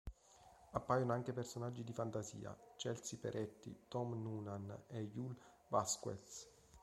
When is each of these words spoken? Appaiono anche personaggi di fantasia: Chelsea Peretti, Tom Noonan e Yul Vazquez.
Appaiono 0.71 1.13
anche 1.13 1.31
personaggi 1.31 1.83
di 1.83 1.93
fantasia: 1.93 2.57
Chelsea 2.75 3.19
Peretti, 3.21 3.81
Tom 3.87 4.19
Noonan 4.23 4.85
e 4.87 5.01
Yul 5.01 5.37
Vazquez. 5.67 6.49